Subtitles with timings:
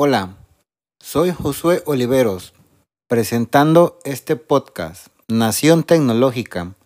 [0.00, 0.36] Hola,
[1.00, 2.54] soy Josué Oliveros,
[3.08, 6.76] presentando este podcast, Nación Tecnológica,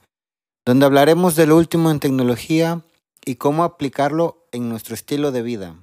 [0.65, 2.81] donde hablaremos de lo último en tecnología
[3.23, 5.77] y cómo aplicarlo en nuestro estilo de vida.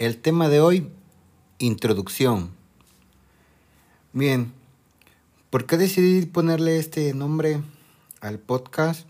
[0.00, 0.90] El tema de hoy,
[1.58, 2.52] introducción.
[4.14, 4.54] Bien,
[5.50, 7.60] ¿por qué decidí ponerle este nombre
[8.22, 9.06] al podcast?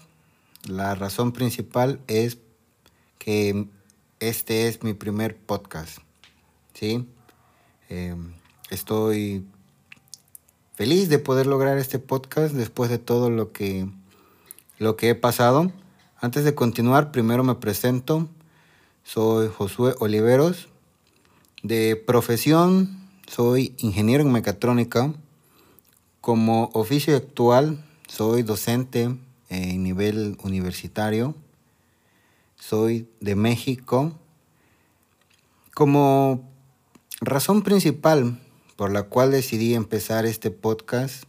[0.65, 2.39] La razón principal es
[3.21, 3.69] que
[4.19, 5.99] este es mi primer podcast.
[6.75, 7.07] ¿sí?
[7.89, 8.17] Eh,
[8.71, 9.47] estoy
[10.75, 13.89] feliz de poder lograr este podcast después de todo lo que,
[14.79, 15.71] lo que he pasado.
[16.21, 18.29] Antes de continuar, primero me presento.
[19.05, 20.70] Soy Josué Oliveros,
[21.63, 25.13] de profesión soy ingeniero en mecatrónica.
[26.21, 29.17] Como oficio actual soy docente
[29.49, 31.35] en nivel universitario.
[32.57, 34.13] Soy de México.
[35.75, 36.51] Como
[37.21, 38.41] razón principal
[38.77, 41.25] por la cual decidí empezar este podcast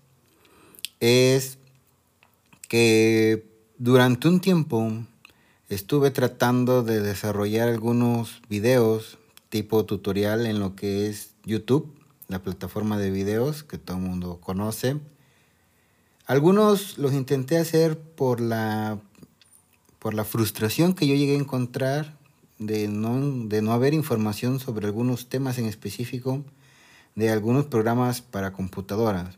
[0.99, 1.57] es
[2.67, 3.45] que
[3.77, 4.91] durante un tiempo
[5.69, 9.17] estuve tratando de desarrollar algunos videos
[9.51, 11.93] tipo tutorial en lo que es YouTube,
[12.29, 14.97] la plataforma de videos que todo el mundo conoce.
[16.25, 18.99] Algunos los intenté hacer por la,
[19.99, 22.17] por la frustración que yo llegué a encontrar
[22.59, 26.43] de no, de no haber información sobre algunos temas en específico
[27.15, 29.37] de algunos programas para computadoras.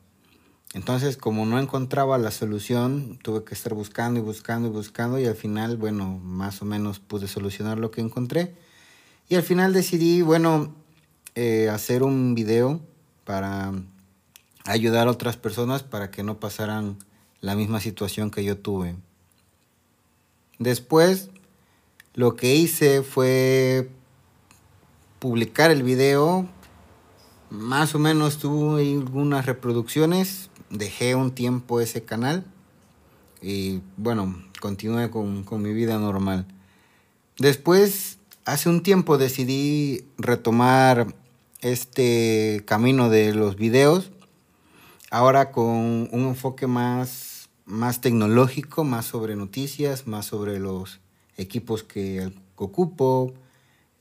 [0.75, 5.25] Entonces, como no encontraba la solución, tuve que estar buscando y buscando y buscando y
[5.25, 8.55] al final, bueno, más o menos pude solucionar lo que encontré.
[9.29, 10.75] Y al final decidí, bueno,
[11.35, 12.81] eh, hacer un video
[13.23, 13.71] para
[14.65, 16.97] ayudar a otras personas para que no pasaran
[17.41, 18.95] la misma situación que yo tuve.
[20.59, 21.29] Después,
[22.13, 23.89] lo que hice fue
[25.19, 26.47] publicar el video.
[27.49, 30.49] Más o menos tuve algunas reproducciones.
[30.69, 32.45] Dejé un tiempo ese canal.
[33.41, 36.45] Y bueno, continué con, con mi vida normal.
[37.37, 41.07] Después hace un tiempo decidí retomar
[41.61, 44.11] este camino de los videos,
[45.09, 50.99] ahora con un enfoque más, más tecnológico, más sobre noticias, más sobre los
[51.37, 53.33] equipos que ocupo,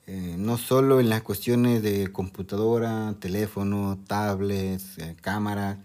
[0.07, 5.79] eh, no solo en las cuestiones de computadora, teléfono, tablets, eh, cámara,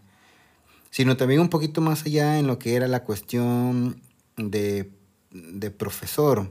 [0.89, 4.01] sino también un poquito más allá en lo que era la cuestión
[4.35, 4.89] de,
[5.29, 6.49] de profesor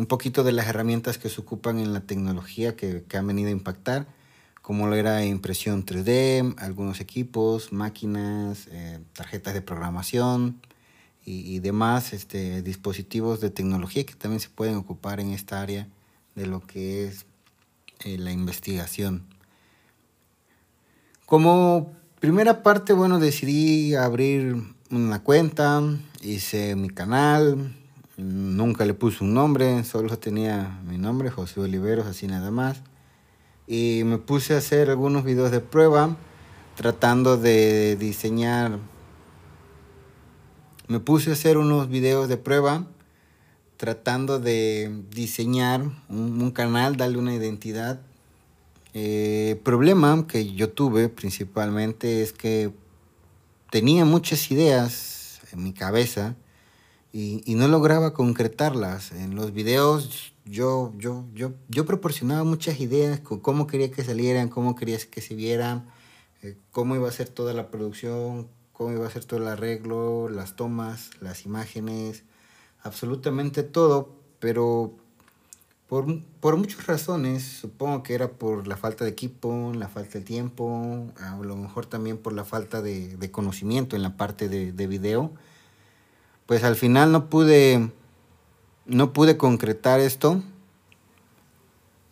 [0.00, 3.52] un poquito de las herramientas que se ocupan en la tecnología que, han venido a
[3.52, 4.06] impactar,
[4.62, 10.58] como lo era impresión 3D, algunos equipos, máquinas, eh, tarjetas de programación
[11.22, 15.86] y, demás este, dispositivos de tecnología que también se pueden ocupar en esta área
[16.34, 17.26] de lo que es
[18.04, 19.26] eh, la investigación.
[21.26, 24.56] Como primera parte, bueno, decidí abrir
[24.90, 25.82] una cuenta,
[26.22, 27.76] hice mi canal,
[28.20, 32.82] Nunca le puse un nombre, solo tenía mi nombre, José Oliveros, así nada más.
[33.66, 36.18] Y me puse a hacer algunos videos de prueba,
[36.76, 38.78] tratando de diseñar.
[40.86, 42.86] Me puse a hacer unos videos de prueba,
[43.78, 45.80] tratando de diseñar
[46.10, 48.02] un, canal, darle una identidad.
[48.92, 52.70] El eh, problema que yo tuve principalmente es que
[53.70, 56.36] tenía muchas ideas en mi cabeza
[57.12, 59.12] y, y, no lograba concretarlas.
[59.12, 64.48] En los videos yo, yo, yo, yo proporcionaba muchas ideas con cómo quería que salieran,
[64.48, 65.86] cómo quería que se vieran,
[66.42, 70.28] eh, cómo iba a ser toda la producción, cómo iba a ser todo el arreglo,
[70.28, 72.24] las tomas, las imágenes,
[72.82, 74.96] absolutamente todo, pero
[75.86, 76.06] por,
[76.40, 81.12] por muchas razones, supongo que era por la falta de equipo, la falta de tiempo,
[81.18, 84.86] a lo mejor también por la falta de, de conocimiento en la parte de, de
[84.86, 85.32] video,
[86.50, 87.92] pues al final no pude,
[88.84, 90.42] no pude concretar esto.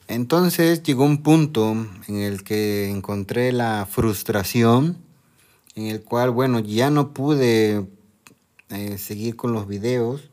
[0.07, 1.73] Entonces llegó un punto
[2.07, 4.99] en el que encontré la frustración,
[5.75, 7.89] en el cual, bueno, ya no pude
[8.69, 10.31] eh, seguir con los videos.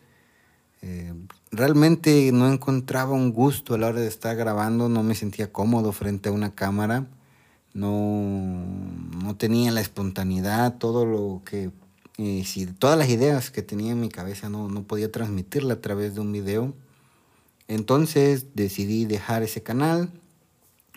[0.83, 1.11] Eh,
[1.49, 5.91] realmente no encontraba un gusto a la hora de estar grabando, no me sentía cómodo
[5.93, 7.07] frente a una cámara,
[7.73, 8.63] no,
[9.23, 11.71] no tenía la espontaneidad, todo lo que
[12.17, 15.81] Y si todas las ideas que tenía en mi cabeza no, no podía transmitirla a
[15.81, 16.73] través de un video,
[17.67, 20.09] entonces decidí dejar ese canal.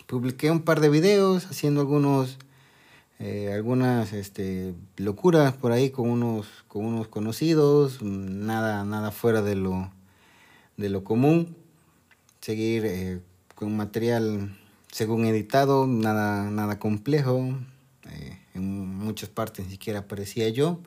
[0.07, 2.39] Publiqué un par de videos haciendo algunos,
[3.19, 9.57] eh, algunas este, locuras por ahí con unos, con unos conocidos, nada, nada fuera de
[9.57, 9.91] lo,
[10.77, 11.57] de lo común.
[12.41, 13.21] Seguir eh,
[13.55, 14.57] con material
[14.93, 17.59] según editado, nada, nada complejo.
[18.11, 20.81] Eh, en muchas partes ni siquiera aparecía yo.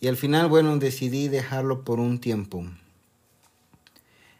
[0.00, 2.64] Y al final, bueno, decidí dejarlo por un tiempo.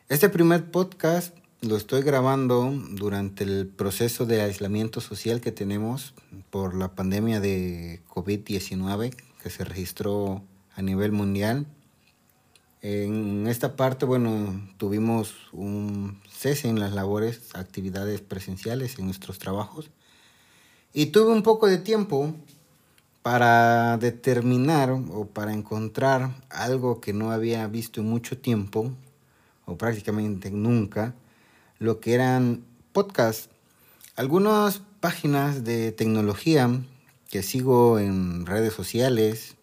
[0.09, 6.15] Este primer podcast lo estoy grabando durante el proceso de aislamiento social que tenemos
[6.51, 9.13] por la pandemia de COVID-19
[9.43, 10.45] que se registró
[10.77, 11.67] a nivel mundial.
[12.81, 19.91] En esta parte, bueno, tuvimos un cese en las labores, actividades presenciales en nuestros trabajos.
[20.93, 22.33] Y tuve un poco de tiempo
[23.31, 28.91] para determinar o para encontrar algo que no había visto en mucho tiempo,
[29.67, 31.15] o prácticamente nunca,
[31.79, 32.65] lo que eran
[32.95, 33.51] podcasts.
[34.17, 36.71] Algunas páginas de tecnología
[37.29, 39.57] que sigo en redes sociales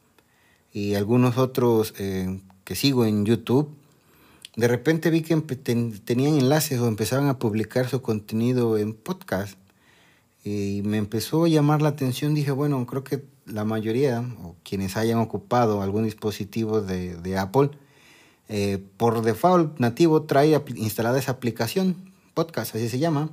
[0.71, 3.75] y algunos otros eh, que sigo en YouTube,
[4.55, 9.57] de repente vi que tenían enlaces o empezaban a publicar su contenido en podcast.
[10.43, 12.35] Y me empezó a llamar la atención.
[12.35, 17.71] Dije, bueno, creo que la mayoría, o quienes hayan ocupado algún dispositivo de, de Apple,
[18.47, 23.29] eh, por default nativo trae instalada esa aplicación, podcast, así se llama.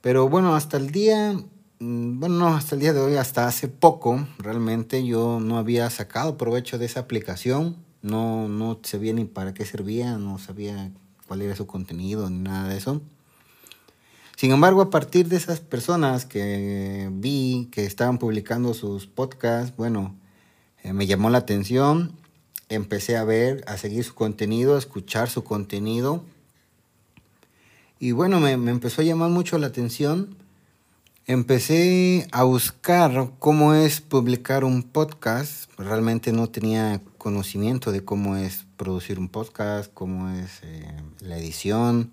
[0.00, 1.34] Pero bueno, hasta el día,
[1.78, 5.88] mm, bueno, no, hasta el día de hoy, hasta hace poco, realmente yo no había
[5.90, 10.92] sacado provecho de esa aplicación no, no sabía ni para qué servía, no sabía
[11.26, 13.02] cuál era su contenido ni nada de eso.
[14.36, 20.14] Sin embargo, a partir de esas personas que vi que estaban publicando sus podcasts, bueno,
[20.82, 22.12] eh, me llamó la atención,
[22.68, 26.22] empecé a ver, a seguir su contenido, a escuchar su contenido.
[27.98, 30.36] Y bueno, me, empezó a llamar mucho la atención.
[31.24, 35.70] Empecé a buscar cómo es publicar un podcast.
[35.78, 42.12] Realmente no tenía conocimiento de cómo es producir un podcast, cómo es eh, la edición.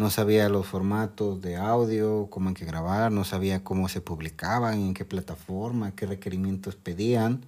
[0.00, 4.80] No sabía los formatos de audio, cómo hay que grabar, no sabía cómo se publicaban,
[4.80, 7.44] en qué plataforma, qué requerimientos pedían.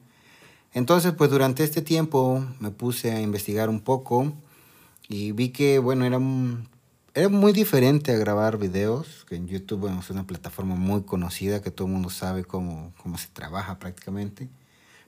[0.75, 4.34] Entonces, pues durante este tiempo me puse a investigar un poco
[5.08, 6.19] y vi que, bueno, era,
[7.31, 11.87] muy diferente a grabar videos, que en YouTube es una plataforma muy conocida, que todo
[11.87, 14.50] el mundo sabe cómo, cómo se trabaja prácticamente.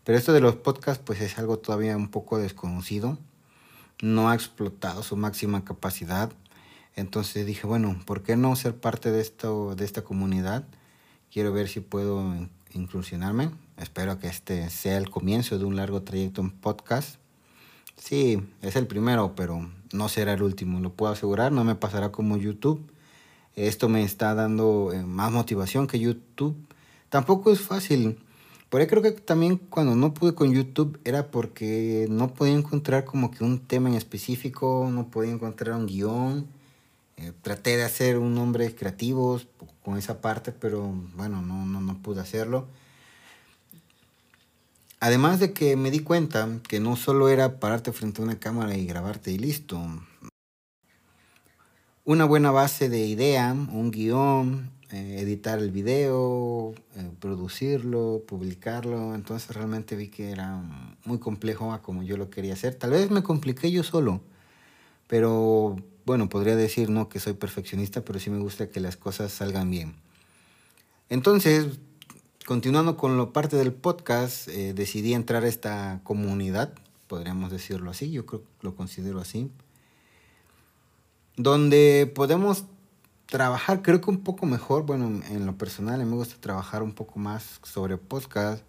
[0.03, 3.19] Pero esto de los podcasts pues es algo todavía un poco desconocido.
[4.01, 6.33] No ha explotado su máxima capacidad.
[6.97, 10.65] Entonces dije, bueno, ¿por qué no ser parte de, esto, de esta comunidad?
[11.33, 13.51] Quiero ver si puedo inclusionarme.
[13.77, 17.17] Espero que este sea el comienzo de un largo trayecto en podcast.
[17.97, 21.53] Sí, es el primero, pero no será el último, lo puedo asegurar.
[21.53, 22.81] No me pasará como YouTube.
[23.57, 26.57] Esto me está dando eh, más motivación que YouTube.
[27.09, 28.19] Tampoco es fácil
[28.75, 33.05] por ahí creo que también cuando no pude con YouTube era porque no podía encontrar
[33.05, 36.49] como que un tema en específico, no podía encontrar un guion.
[37.17, 39.41] Eh, traté de hacer un nombre creativo
[39.83, 42.67] con esa parte, pero bueno, no, no, no pude hacerlo.
[45.01, 48.75] Además de que me di cuenta que no solo era pararte frente a una cámara
[48.75, 49.79] y grabarte y listo.
[52.05, 59.15] Una buena base de idea, un guion, eh, editar el video, eh, producirlo, publicarlo.
[59.15, 60.63] Entonces realmente vi que era
[61.05, 62.75] muy complejo a como yo lo quería hacer.
[62.75, 64.23] Tal vez me compliqué yo solo,
[65.07, 69.33] pero bueno, podría decir no que soy perfeccionista, pero sí me gusta que las cosas
[69.33, 69.95] salgan bien.
[71.09, 71.79] Entonces,
[72.47, 76.75] continuando con la parte del podcast, eh, decidí entrar a esta comunidad,
[77.09, 79.51] podríamos decirlo así, yo creo que lo considero así,
[81.37, 82.65] donde podemos
[83.27, 87.19] trabajar, creo que un poco mejor, bueno, en lo personal me gusta trabajar un poco
[87.19, 88.63] más sobre podcast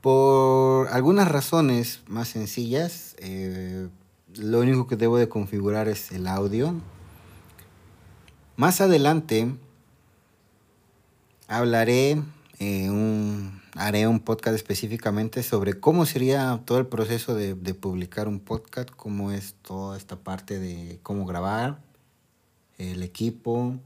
[0.00, 3.16] por algunas razones más sencillas.
[3.18, 3.88] Eh,
[4.36, 6.74] lo único que debo de configurar es el audio.
[8.56, 9.54] Más adelante
[11.46, 12.22] hablaré,
[12.58, 18.28] eh, un, haré un podcast específicamente sobre cómo sería todo el proceso de, de publicar
[18.28, 21.80] un podcast, cómo es toda esta parte de cómo grabar,
[22.76, 23.78] el equipo,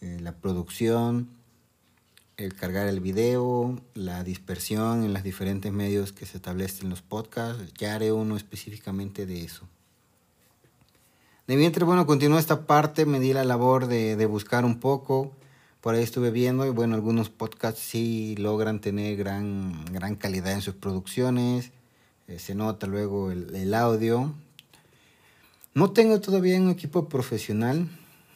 [0.00, 1.28] eh, la producción,
[2.40, 7.02] el cargar el video, la dispersión en los diferentes medios que se establecen en los
[7.02, 7.62] podcasts.
[7.76, 9.68] Ya haré uno específicamente de eso.
[11.46, 15.32] De mientras, bueno, continuó esta parte, me di la labor de, de buscar un poco.
[15.82, 20.62] por ahí estuve viendo y bueno, algunos podcasts sí logran tener gran, gran calidad en
[20.62, 21.72] sus producciones,
[22.28, 24.32] eh, se nota luego el, el, audio.
[25.74, 27.88] No tengo todavía un equipo profesional,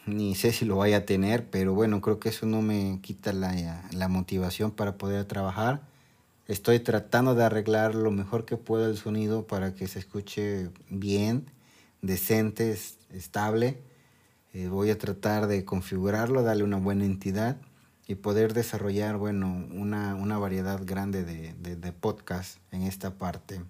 [0.06, 3.32] ni sé si lo vaya a tener, pero bueno, creo que eso no me quita
[3.32, 5.82] la, la motivación para poder trabajar.
[6.46, 11.46] Estoy tratando de arreglar lo mejor que puedo el sonido para que se escuche bien,
[12.02, 12.78] decente,
[13.10, 13.82] estable
[14.54, 17.56] eh, voy a tratar de configurarlo, darle una buena entidad
[18.06, 23.60] y poder desarrollar, bueno, una, una variedad grande de, de, de podcasts en esta parte.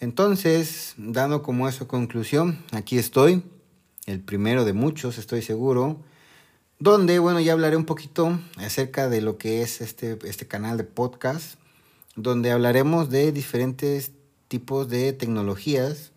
[0.00, 3.42] Entonces, dando como eso conclusión, aquí estoy,
[4.06, 6.00] el primero de muchos, estoy seguro,
[6.78, 10.84] donde, bueno, ya hablaré un poquito acerca de lo que es este, este canal de
[10.84, 11.54] podcast,
[12.16, 14.12] donde hablaremos de diferentes
[14.48, 16.12] tipos de tecnologías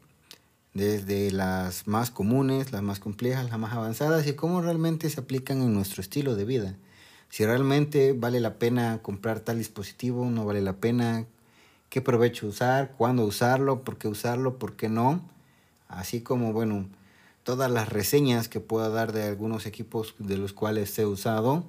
[0.74, 5.62] desde las más comunes, las más complejas, las más avanzadas y cómo realmente se aplican
[5.62, 6.75] en nuestro estilo de vida.
[7.30, 11.25] Si realmente vale la pena comprar tal dispositivo, no vale la pena,
[11.89, 15.22] qué provecho usar, cuándo usarlo, por qué usarlo, por qué no.
[15.88, 16.89] Así como, bueno,
[17.46, 21.64] todas las reseñas que pueda dar de algunos equipos de los cuales he usado.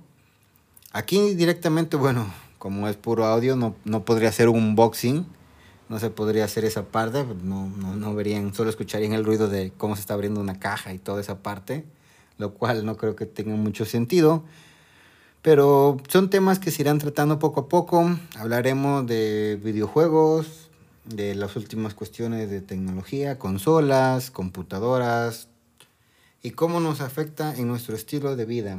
[0.90, 2.26] Aquí directamente, bueno,
[2.58, 5.26] como es puro audio, no, no podría hacer un unboxing
[5.88, 9.72] no se podría hacer esa parte, no, no, no, verían, solo escucharían el ruido de
[9.76, 11.84] cómo se está abriendo una caja y toda esa parte,
[12.38, 14.42] lo cual no creo que tenga mucho sentido.
[15.42, 18.10] Pero son temas que se irán tratando poco a poco.
[18.36, 20.70] Hablaremos de videojuegos,
[21.04, 25.48] de las últimas cuestiones de tecnología, consolas, computadoras
[26.46, 28.78] y cómo nos afecta en nuestro estilo de vida.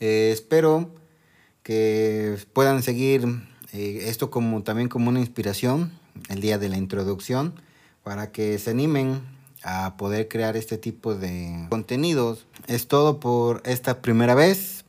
[0.00, 0.90] Eh, espero
[1.62, 3.24] que puedan seguir
[3.72, 5.92] eh, esto como también como una inspiración
[6.28, 7.54] el día de la introducción
[8.02, 9.22] para que se animen
[9.62, 12.46] a poder crear este tipo de contenidos.
[12.66, 14.84] Es todo por esta primera vez.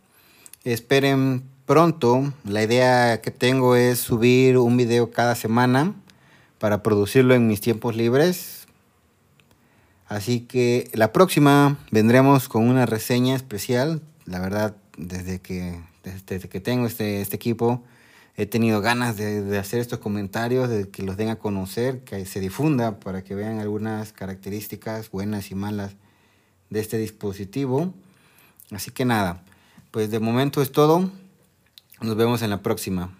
[0.66, 2.34] Esperen pronto.
[2.44, 5.96] La idea que tengo es subir un video cada semana
[6.60, 8.66] para producirlo en mis tiempos libres.
[10.07, 14.01] Así que la próxima vendremos con una reseña especial.
[14.25, 17.83] La verdad, desde que, desde que tengo este, este equipo,
[18.37, 22.39] he tenido ganas de, hacer estos comentarios, de que los den a conocer, que se
[22.39, 25.95] difunda para que vean algunas características buenas y malas
[26.69, 27.93] de este dispositivo.
[28.71, 29.43] Así que nada,
[29.91, 31.09] pues de momento es todo.
[31.99, 33.17] Nos vemos en la próxima.